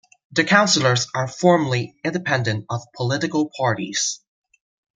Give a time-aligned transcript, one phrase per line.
[0.31, 4.19] The councillors are formally independent of political parties.